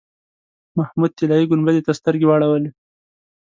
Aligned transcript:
محمود 0.77 1.11
طلایي 1.19 1.45
ګنبدې 1.51 1.81
ته 1.87 1.91
سترګې 1.99 2.25
واړولې. 2.27 2.69